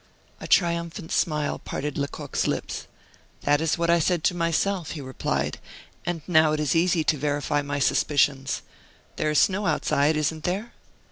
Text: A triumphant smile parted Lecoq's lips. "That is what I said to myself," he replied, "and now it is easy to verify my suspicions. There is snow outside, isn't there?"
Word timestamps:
A 0.39 0.47
triumphant 0.47 1.11
smile 1.11 1.59
parted 1.59 1.95
Lecoq's 1.95 2.47
lips. 2.47 2.87
"That 3.41 3.61
is 3.61 3.77
what 3.77 3.91
I 3.91 3.99
said 3.99 4.23
to 4.23 4.33
myself," 4.33 4.93
he 4.93 4.99
replied, 5.01 5.59
"and 6.07 6.23
now 6.27 6.53
it 6.53 6.59
is 6.59 6.75
easy 6.75 7.03
to 7.03 7.17
verify 7.19 7.61
my 7.61 7.77
suspicions. 7.77 8.63
There 9.17 9.29
is 9.29 9.37
snow 9.37 9.67
outside, 9.67 10.17
isn't 10.17 10.43
there?" 10.43 10.73